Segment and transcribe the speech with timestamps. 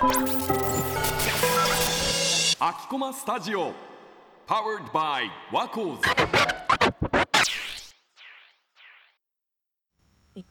[0.00, 0.12] 秋
[2.88, 3.72] 駒スタジオ
[4.46, 6.02] Powered by ワコーズ
[10.36, 10.44] 1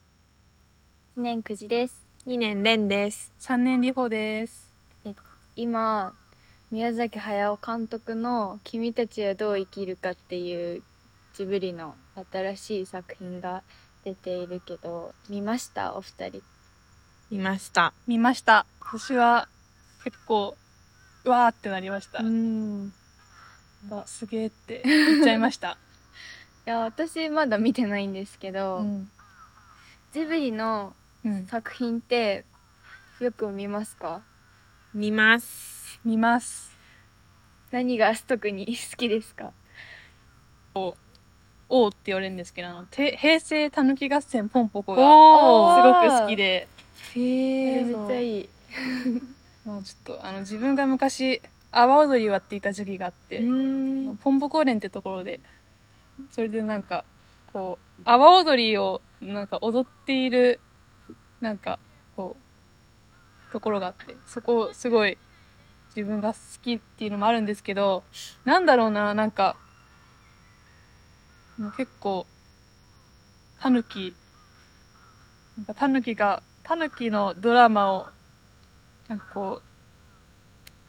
[1.15, 3.31] 年9時です2年連です。
[3.39, 4.69] 3年リホです。
[5.55, 6.14] 今
[6.69, 10.83] 宮崎駿監督の「君たちはどう生きるか」っていう
[11.36, 11.95] ジブリの
[12.33, 13.64] 新しい作品が
[14.04, 15.95] 出ているけど見ました？
[15.95, 16.43] お二人
[17.29, 17.93] 見ました。
[18.07, 18.65] 見ました。
[18.81, 19.47] 私は
[20.04, 20.55] 結構、
[21.25, 22.21] うわーってなりました。
[22.23, 22.91] ん
[23.91, 25.77] あすげーって言っちゃいました。
[26.65, 29.09] いや私まだ見てないんですけど、うん。
[30.13, 30.95] ジブリの
[31.25, 31.47] うん。
[31.47, 32.45] 作品って
[33.19, 34.21] よく見ますか？
[34.94, 35.99] 見ます。
[36.05, 36.71] 見ます。
[37.71, 39.52] 何が特に好きですか？
[40.73, 46.67] おーって言われるんですけど、あの、て平成たぬき合戦ポンポコがおーすごく好きで、
[47.17, 48.49] へえめっちゃいい。
[49.65, 54.17] もうちょっと、あの、自分が昔、阿波踊りをやっていた時期があって、ん。
[54.17, 55.39] ポンポコ連ってところで、
[56.31, 57.03] それでなんか、
[57.51, 60.59] こう、阿波踊りをなんか踊っている、
[61.41, 61.79] なんか、
[62.15, 62.37] こ
[63.49, 65.17] う、ところがあって、そこすごい
[65.95, 68.03] 自分が好きっていうのもあるんですけど、
[68.45, 69.55] なんだろうな、なんか、
[71.75, 72.27] 結構、
[73.59, 74.13] タヌキ、
[75.57, 78.07] なんかタヌキが、タヌキのドラマを、
[79.07, 79.61] なんかこ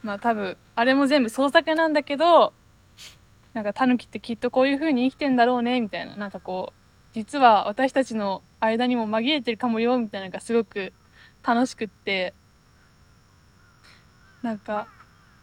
[0.02, 2.52] う、まあ多分、あれも全部創作なんだけど、
[3.54, 6.16] なんかタヌキってきっとこういう風に生きてんだろうね、みたいな。
[6.16, 10.92] なんかこう、実は私たちの間にも紛れてるかもよ、みたいなのがすごく
[11.44, 12.34] 楽しくって、
[14.42, 14.88] なんか、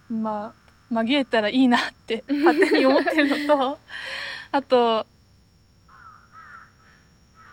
[0.10, 0.54] ま
[0.92, 3.80] あ、紛れたらいいなって 勝手に思ってるのと、
[4.52, 5.08] あと、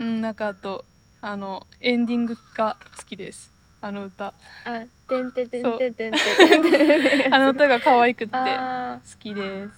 [0.00, 0.84] うん、なんかあと、
[1.25, 3.53] あの、エンディングが好きです。
[3.81, 4.27] あの歌。
[4.27, 4.33] あ
[5.09, 9.70] てんてんてんてんてんてんてん あの歌が可愛くって好あきです。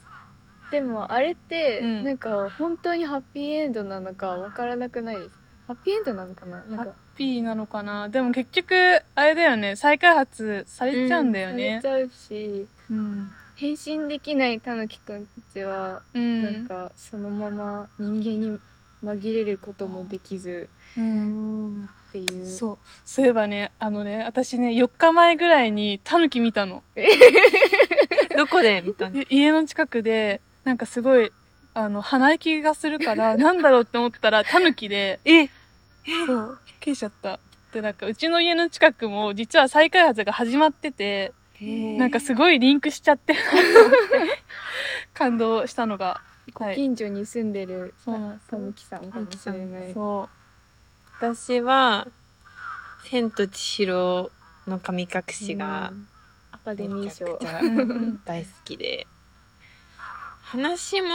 [0.68, 5.30] ーでもあれって、うんなんか本当にハッピーエンドなのかわからなくないです
[5.66, 6.56] ハッピーエンドなのかな？
[6.56, 8.08] なんハッかピーなのかな？
[8.08, 11.80] でも結局、あれだよね、再開発されちゃうんだよね。
[11.82, 13.30] されちゃうしうん。
[13.56, 16.42] 変身できないたぬきくんたちは、うん。
[16.42, 18.58] なんかそのまま人間に
[19.04, 21.88] 紛れることもできずうん。
[22.08, 22.78] っていうそう。
[23.04, 26.82] そういえばね、あのね、私ね、4日前ぐらいにタヌキ見たの。
[28.36, 29.14] どこで見たの？
[29.14, 31.32] で家の近くで、なんかすごい、
[31.74, 35.48] あの、鼻息がするから、 なんだろうって思ったら、タヌキで、え
[36.26, 37.40] そう、びっくりしちゃった。
[37.72, 43.34] で、なんか、うちの家の近くも、実は再開発が始まってて、なんかすごいリンクしちゃって、
[45.14, 46.20] 感動したのが、
[46.54, 46.76] はい。
[46.76, 50.28] 近所に住んでるそうなんですたぬきさんかもしれないそ
[51.18, 52.08] 私は、
[53.04, 54.30] 千と千尋
[54.66, 56.08] の神隠しがうん。
[56.52, 57.38] アカデミー賞。
[58.24, 59.06] 大好きで、
[60.42, 61.08] 話も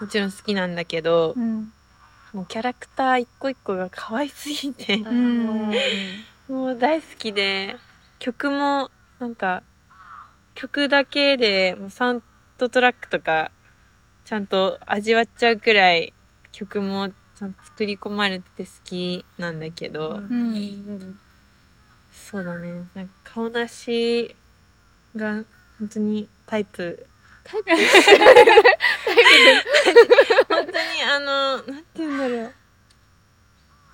[0.00, 1.72] もちろん好きなんだけどう、ん。
[2.32, 4.98] もうキャラクター一個一個が可愛すぎて、
[6.48, 7.76] もう大好きで、
[8.18, 9.62] 曲もなんか、
[10.54, 12.22] 曲だけでもうサウン
[12.58, 13.50] ドトラックとか
[14.24, 16.12] ちゃんと味わっちゃうくらい
[16.52, 21.18] 曲もちゃんと作り込まれてて好きなんだけど、うんうん。
[22.12, 22.84] そうだね。
[22.94, 24.36] なんか顔なし
[25.16, 25.44] が
[25.78, 27.06] 本当にタイプ。
[27.44, 27.70] タイプ？
[30.48, 32.52] 本当にあの、なんて言うんだろう。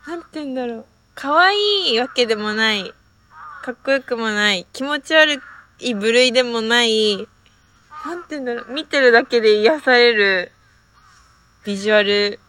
[0.06, 0.84] なんて言うんだろう。
[1.14, 1.56] 可愛
[1.94, 2.92] いわけでもない。
[3.62, 4.66] かっこよくもない。
[4.72, 5.40] 気持ち悪
[5.80, 7.26] い部類でもない。
[8.04, 8.72] なんて言うんだろう。
[8.72, 10.52] 見てるだけで癒される
[11.64, 12.40] ビジュアル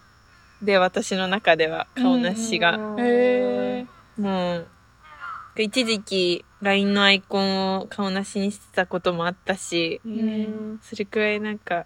[0.62, 2.78] で私の中では顔なしが。
[4.18, 4.68] もう、
[5.58, 11.86] 一時期 LINE のアイコンを顔なしにしてたこともあったし、うんそれくらいなんか、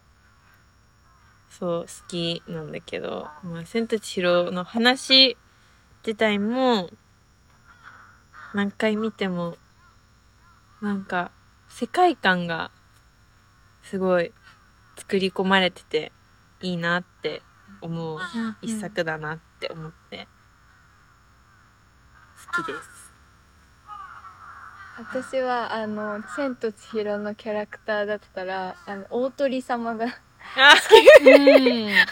[1.49, 5.37] そう、好きなんだけど、まあ、千と千尋の話
[6.05, 6.89] 自体も、
[8.53, 9.57] 何回見ても、
[10.81, 11.31] なんか、
[11.69, 12.71] 世界観が、
[13.83, 14.31] すごい、
[14.97, 16.11] 作り込まれてて、
[16.61, 17.41] いいなって
[17.81, 18.19] 思う
[18.61, 20.27] 一作だなって思って、
[22.55, 23.03] 好きです。
[24.97, 30.75] 私はあの「千と千尋」のキャラクターだったらあの大鳥様があ、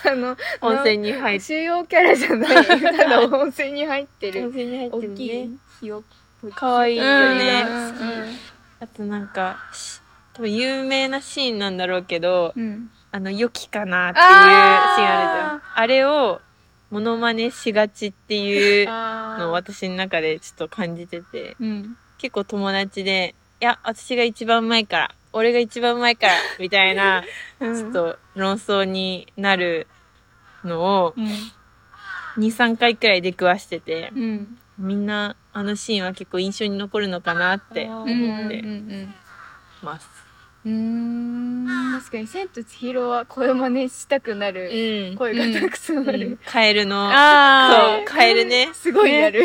[0.04, 2.66] あの温泉に入って、主要キャラじゃない。
[2.66, 4.44] ただ温泉に入ってる。
[4.44, 5.50] 温泉に入って大るきいね。
[5.80, 6.04] ひよ
[6.56, 7.64] 可愛いよね。
[7.68, 7.76] うん。
[7.76, 8.38] うん。
[8.80, 10.01] あとなんか、し
[10.42, 12.90] 多分有名なシーンなんだろうけど、うん。
[13.12, 15.62] あの、良きかなっていうシーンあるじゃあん。
[15.76, 16.42] あれを、
[16.90, 21.96] モノマネしがちっていうのを私の中でちょっと感じてて、うん。
[22.18, 27.24] 結構友達で、いや、私が一番うまいから、俺が一番うまいから、みたいな、
[27.62, 29.86] ちょっと論争になる
[30.64, 31.26] のを、うん。
[31.26, 34.58] 2、3回くらい出くわしてて、うん。
[34.80, 38.48] みんなあのシーンは結構印象に残るのかなって思うん。
[38.48, 39.14] ってうん。
[39.84, 40.31] ます。
[40.66, 41.68] うん。
[42.00, 45.16] 確かに「千と千尋」は声真似したくなるうん。
[45.18, 48.70] 声がたくさんある、カエルの、 あそう、カエルね。
[48.74, 49.42] すごいやる、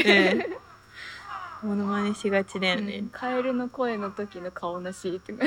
[1.64, 1.68] うん。
[1.68, 3.04] モノマネしがちだよね。
[3.12, 5.44] カエルの声の時の顔なしとか、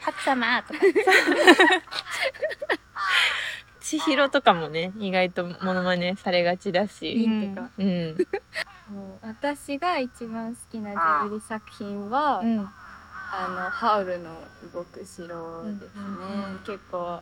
[0.00, 0.80] ハツ様とか。
[3.80, 7.24] 千尋とかもね、意外とモノマネされがちだし。
[7.26, 8.16] うんうん。
[8.94, 10.90] もう私が一番好きな
[11.24, 12.68] ジブリ作品は、うん。
[13.30, 14.30] あのハウルの
[14.72, 15.30] 動く城ですね、う
[16.54, 17.20] ん結構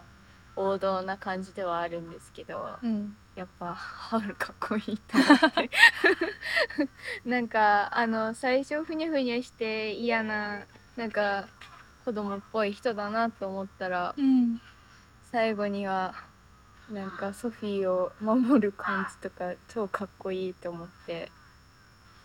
[0.59, 3.17] 王道な感じではあるんですけどうん。
[3.35, 5.71] やっぱハウルかっこいいと思って
[7.29, 10.63] なんかあの最初ふにゃふにゃして嫌な
[10.97, 11.47] なんか
[12.07, 14.61] 子供っぽい人だなと思ったらうん。
[15.31, 16.15] 最後には
[16.91, 21.31] なんかソフィーを守る感じとか超かっこいいと思って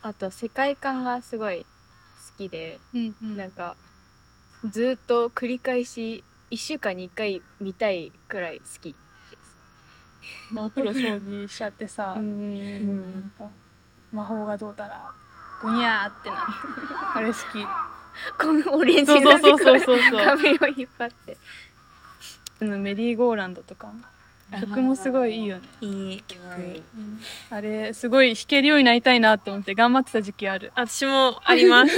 [0.03, 1.67] あと世界観がすごい好
[2.41, 3.37] きでうん。
[3.37, 3.75] なんか
[4.69, 8.95] ずっと繰り返し1週間に1回見たいくらい好き
[10.55, 12.15] お風呂掃除しちゃってさ、
[14.11, 15.11] 魔法がどうたら、
[15.61, 16.41] ぐにゃーってなる。
[17.15, 17.41] あれ好き。
[18.37, 20.25] このオレンジのそうそうそうそう。
[20.25, 21.37] 髪を引っ張って
[22.61, 23.93] あのメリーゴーランドとかも。
[24.59, 25.63] 曲もすごいいいよね。
[25.81, 26.41] いい曲。
[27.49, 30.71] あれ、すごい弾けるようになりたいなって思って頑張ってた時期ある。
[30.75, 31.91] 私もあります。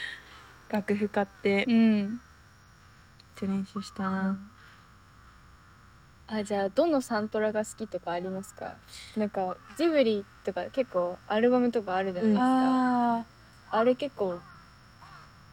[0.68, 2.20] 楽譜買って、うん。
[3.42, 4.38] 練習したな。
[6.32, 8.74] あじゃあどのサントラが好きとかありますか？
[9.16, 13.24] なんかジブリとか結構アルバムとかあるじゃないですか、あ
[13.72, 14.38] あれ結構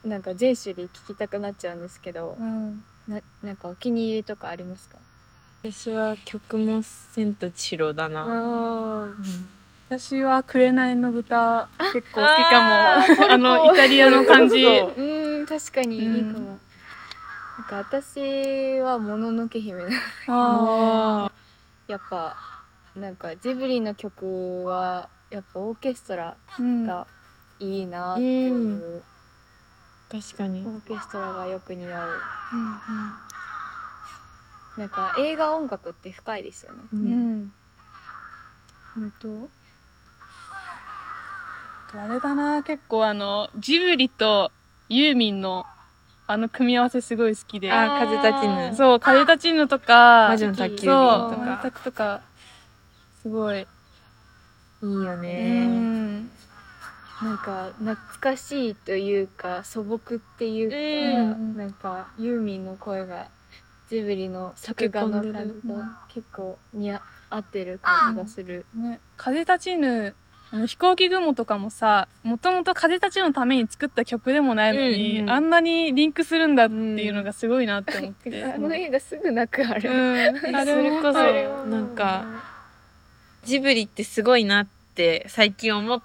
[0.03, 2.43] なんか全種類聴きたくなっちゃうんですけどあ。
[2.43, 2.83] うん。
[3.07, 4.97] ななんかお気に入りとかありますか？
[5.69, 8.25] 私は曲も千と千尋だな。
[8.25, 9.07] あ
[9.89, 13.33] 私は紅の豚結構好きあかも。
[13.33, 14.63] あ の、イタリアの感じ。
[14.63, 16.59] そううん確かにいいかも、うん
[17.57, 19.89] なんか私はもののけ姫な
[20.27, 21.31] あ
[21.87, 22.37] やっぱ
[22.95, 26.37] なんかジブリの曲はやっぱオーケストラ。
[26.59, 27.07] が
[27.59, 29.03] いいなっていう、
[30.11, 30.63] 確かに。
[30.65, 30.69] オ。
[30.69, 32.09] ーケストラがよく似合う。
[32.53, 33.26] うん
[34.77, 36.95] なんか映画音楽って深いですよねう。
[36.95, 37.51] うん。
[38.93, 39.49] 本当
[41.99, 44.51] あれだな、結構あの、ジブリと
[44.89, 45.65] ユーミンの
[46.29, 47.71] あの組み合わせすごい好きで。
[47.71, 48.75] あ、風立ちぬ。
[48.75, 51.35] そう、風立ちぬとか、魔女の宅急とか。
[51.37, 52.21] 魔女宅とか、
[53.21, 53.61] すごい。
[53.61, 53.65] いい
[54.83, 55.65] ようね。
[55.67, 56.29] ん。
[57.23, 60.75] なんか懐かしいというか素朴っていうか、
[61.33, 63.27] うんなんかユーミンの声が
[63.89, 65.75] ジブリの作画の感じと
[66.09, 67.01] 結構似合
[67.37, 70.13] ってる感じがする、ね、風立ちぬ、
[70.51, 78.43] あの飛行機雲とかもさ、もともと風立ちぬのために作った曲でもないのに、うんうんあんなにリンクするんだっていうのがすごいなって思って。
[78.45, 80.33] あの映画すぐ泣くあれ、うん。
[80.65, 82.25] れこそなんか
[83.43, 86.01] ジブリってすごいなって最近思っ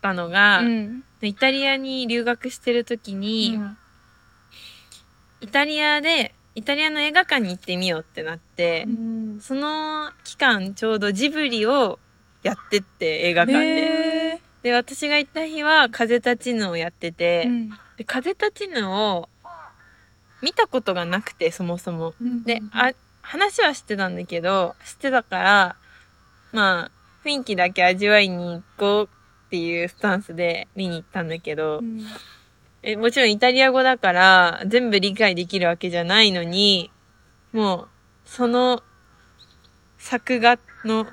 [0.00, 1.04] たのが、うん。
[1.22, 3.58] イタリアに留学してる時に、
[5.40, 9.40] イタリアで、イタリアの映画館に行ってみようってなって、うん。
[9.40, 11.98] その期間ちょうどジブリを
[12.42, 13.58] やってって映画館で。
[13.58, 17.70] へで、私が行った日は風立ちぬをやってて、ーうん。
[17.96, 19.28] で風立ちぬを
[20.42, 22.14] 見たことがなくて、そもそも。
[22.44, 22.92] で、あ、
[23.22, 25.76] 話は知ってたんだけど、知ってたから、
[26.52, 26.90] まあ、
[27.24, 29.08] 雰囲気だけ味わいに行こう
[29.46, 32.04] っていうスタンスで見に行ったんだけど、うん
[32.82, 36.90] えもちろんイタリア語だから全部理解できるわけじゃないのに、
[37.52, 37.88] もう、
[38.24, 38.82] その
[39.98, 41.06] 作画の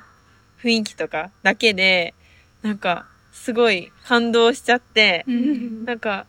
[0.61, 2.13] 雰囲気とかだけで、
[2.61, 5.85] なんか、すごい感動しちゃって、うん。
[5.85, 6.25] なんか、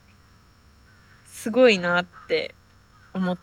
[1.26, 2.54] すごいなって
[3.14, 3.38] 思っ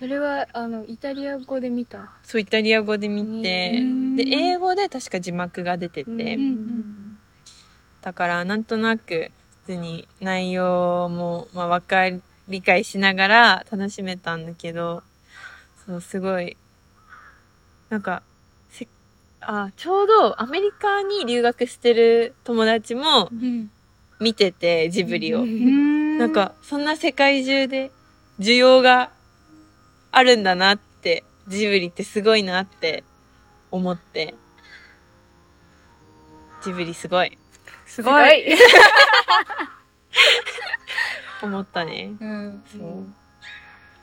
[0.00, 2.08] それはあのイタリア語で見た？
[2.24, 4.16] そう、イタリア語で見てう、ん。
[4.16, 7.18] で、英語で確か字幕が出てて、ん。
[8.00, 15.02] だからなんとなく、普通に内容も、まあ、わかり、理解しながら楽しめたんだけど、
[15.86, 16.56] そう、すごい、
[17.88, 18.22] なんか、
[18.70, 18.88] せ
[19.40, 23.70] あ、ちょうどアメリカに留学してる友達もうん
[24.20, 25.40] 見てて、ジブリを。
[25.40, 27.90] うんなんか、そんな世界中で
[28.38, 29.10] 需要が
[30.12, 33.02] あるんだなって、ジブリってすごいなって
[33.70, 34.34] 思って、
[36.62, 37.38] ジブリすごい。
[37.90, 38.46] すごい。
[41.42, 42.12] 思ったね。
[42.20, 42.62] うん。
[42.64, 43.19] そう。